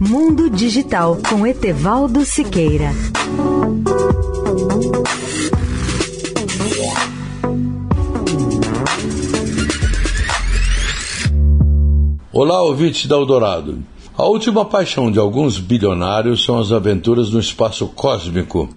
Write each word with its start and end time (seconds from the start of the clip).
Mundo 0.00 0.48
Digital 0.48 1.18
com 1.28 1.44
Etevaldo 1.44 2.24
Siqueira. 2.24 2.92
Olá, 12.32 12.62
ouvintes 12.62 13.06
da 13.06 13.16
Eldorado. 13.16 13.82
A 14.16 14.24
última 14.24 14.64
paixão 14.64 15.10
de 15.10 15.18
alguns 15.18 15.58
bilionários 15.58 16.44
são 16.44 16.60
as 16.60 16.70
aventuras 16.70 17.30
no 17.30 17.40
espaço 17.40 17.88
cósmico. 17.88 18.68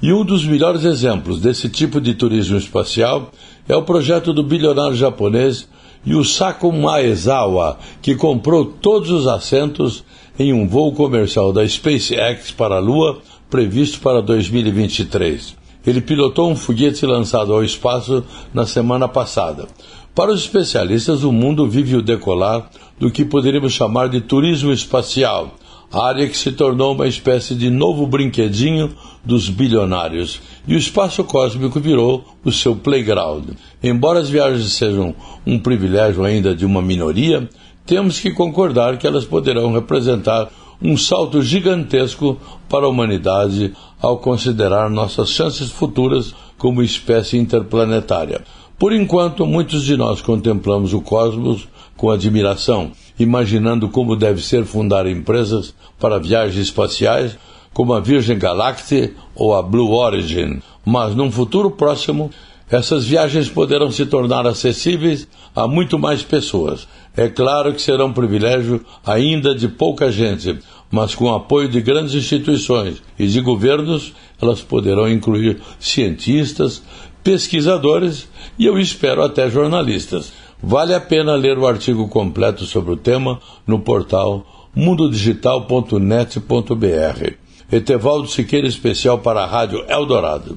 E 0.00 0.14
um 0.14 0.24
dos 0.24 0.46
melhores 0.46 0.84
exemplos 0.84 1.42
desse 1.42 1.68
tipo 1.68 2.00
de 2.00 2.14
turismo 2.14 2.56
espacial 2.56 3.30
é 3.68 3.76
o 3.76 3.82
projeto 3.82 4.32
do 4.32 4.42
bilionário 4.42 4.96
japonês 4.96 5.68
Yusaku 6.06 6.72
Maezawa, 6.72 7.78
que 8.00 8.14
comprou 8.14 8.64
todos 8.64 9.10
os 9.10 9.26
assentos 9.26 10.04
em 10.38 10.52
um 10.52 10.66
voo 10.66 10.92
comercial 10.92 11.52
da 11.52 11.66
SpaceX 11.68 12.50
para 12.50 12.76
a 12.76 12.80
Lua 12.80 13.20
previsto 13.50 14.00
para 14.00 14.22
2023. 14.22 15.56
Ele 15.86 16.00
pilotou 16.00 16.50
um 16.50 16.56
foguete 16.56 17.04
lançado 17.04 17.52
ao 17.52 17.64
espaço 17.64 18.24
na 18.52 18.66
semana 18.66 19.08
passada. 19.08 19.66
Para 20.14 20.32
os 20.32 20.40
especialistas, 20.40 21.22
o 21.22 21.32
mundo 21.32 21.68
vive 21.68 21.96
o 21.96 22.02
decolar 22.02 22.70
do 22.98 23.10
que 23.10 23.24
poderíamos 23.24 23.72
chamar 23.72 24.08
de 24.08 24.20
turismo 24.20 24.72
espacial, 24.72 25.54
área 25.92 26.28
que 26.28 26.36
se 26.36 26.52
tornou 26.52 26.94
uma 26.94 27.08
espécie 27.08 27.54
de 27.54 27.68
novo 27.68 28.06
brinquedinho 28.06 28.94
dos 29.24 29.48
bilionários, 29.48 30.40
e 30.66 30.74
o 30.74 30.78
espaço 30.78 31.24
cósmico 31.24 31.80
virou 31.80 32.24
o 32.44 32.52
seu 32.52 32.76
playground. 32.76 33.50
Embora 33.82 34.20
as 34.20 34.30
viagens 34.30 34.72
sejam 34.72 35.14
um 35.46 35.58
privilégio 35.58 36.24
ainda 36.24 36.54
de 36.54 36.64
uma 36.64 36.80
minoria, 36.80 37.48
temos 37.84 38.20
que 38.20 38.30
concordar 38.30 38.98
que 38.98 39.06
elas 39.06 39.24
poderão 39.24 39.72
representar 39.72 40.48
um 40.80 40.96
salto 40.96 41.42
gigantesco 41.42 42.38
para 42.68 42.86
a 42.86 42.88
humanidade 42.88 43.74
ao 44.00 44.18
considerar 44.18 44.88
nossas 44.88 45.30
chances 45.30 45.70
futuras 45.70 46.34
como 46.56 46.82
espécie 46.82 47.36
interplanetária. 47.36 48.42
Por 48.80 48.94
enquanto, 48.94 49.44
muitos 49.44 49.84
de 49.84 49.94
nós 49.94 50.22
contemplamos 50.22 50.94
o 50.94 51.02
cosmos 51.02 51.68
com 51.98 52.10
admiração, 52.10 52.92
imaginando 53.18 53.90
como 53.90 54.16
deve 54.16 54.42
ser 54.42 54.64
fundar 54.64 55.06
empresas 55.06 55.74
para 55.98 56.18
viagens 56.18 56.56
espaciais, 56.56 57.36
como 57.74 57.92
a 57.92 58.00
Virgin 58.00 58.38
Galactic 58.38 59.14
ou 59.34 59.54
a 59.54 59.60
Blue 59.60 59.92
Origin. 59.92 60.62
Mas 60.82 61.14
num 61.14 61.30
futuro 61.30 61.70
próximo, 61.70 62.30
essas 62.70 63.04
viagens 63.04 63.48
poderão 63.48 63.90
se 63.90 64.06
tornar 64.06 64.46
acessíveis 64.46 65.26
a 65.54 65.66
muito 65.66 65.98
mais 65.98 66.22
pessoas. 66.22 66.86
É 67.16 67.28
claro 67.28 67.72
que 67.72 67.82
será 67.82 68.04
um 68.04 68.12
privilégio 68.12 68.84
ainda 69.04 69.54
de 69.54 69.66
pouca 69.66 70.12
gente, 70.12 70.58
mas 70.90 71.14
com 71.14 71.24
o 71.24 71.34
apoio 71.34 71.68
de 71.68 71.80
grandes 71.80 72.14
instituições 72.14 73.02
e 73.18 73.26
de 73.26 73.40
governos, 73.40 74.12
elas 74.40 74.60
poderão 74.60 75.10
incluir 75.10 75.60
cientistas, 75.80 76.82
pesquisadores 77.24 78.28
e 78.58 78.66
eu 78.66 78.78
espero 78.78 79.22
até 79.22 79.50
jornalistas. 79.50 80.32
Vale 80.62 80.94
a 80.94 81.00
pena 81.00 81.34
ler 81.34 81.58
o 81.58 81.66
artigo 81.66 82.06
completo 82.08 82.64
sobre 82.64 82.92
o 82.92 82.96
tema 82.96 83.40
no 83.66 83.80
portal 83.80 84.70
mundodigital.net.br. 84.74 87.34
Etevaldo 87.72 88.28
Siqueira, 88.28 88.66
especial 88.66 89.18
para 89.18 89.42
a 89.42 89.46
Rádio 89.46 89.84
Eldorado. 89.88 90.56